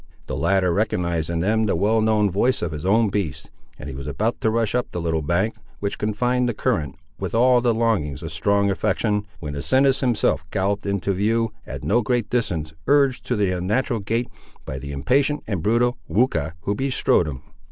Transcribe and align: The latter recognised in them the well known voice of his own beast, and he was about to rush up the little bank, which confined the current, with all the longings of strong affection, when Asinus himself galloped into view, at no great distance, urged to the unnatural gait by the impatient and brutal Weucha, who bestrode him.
The 0.25 0.35
latter 0.35 0.73
recognised 0.73 1.29
in 1.29 1.41
them 1.41 1.67
the 1.67 1.75
well 1.75 2.01
known 2.01 2.31
voice 2.31 2.63
of 2.63 2.71
his 2.71 2.87
own 2.87 3.09
beast, 3.09 3.51
and 3.77 3.87
he 3.87 3.93
was 3.93 4.07
about 4.07 4.41
to 4.41 4.49
rush 4.49 4.73
up 4.73 4.87
the 4.89 4.99
little 4.99 5.21
bank, 5.21 5.53
which 5.79 5.99
confined 5.99 6.49
the 6.49 6.55
current, 6.55 6.95
with 7.19 7.35
all 7.35 7.61
the 7.61 7.71
longings 7.71 8.23
of 8.23 8.31
strong 8.31 8.71
affection, 8.71 9.27
when 9.39 9.53
Asinus 9.55 9.99
himself 9.99 10.43
galloped 10.49 10.87
into 10.87 11.13
view, 11.13 11.51
at 11.67 11.83
no 11.83 12.01
great 12.01 12.31
distance, 12.31 12.73
urged 12.87 13.23
to 13.27 13.35
the 13.35 13.51
unnatural 13.51 13.99
gait 13.99 14.27
by 14.65 14.79
the 14.79 14.91
impatient 14.91 15.43
and 15.45 15.61
brutal 15.61 15.99
Weucha, 16.09 16.53
who 16.61 16.73
bestrode 16.73 17.27
him. 17.27 17.43